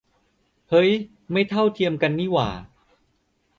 [0.69, 0.91] เฮ่ย
[1.31, 2.49] ไม่เท่าเทียมกันนี่หว่า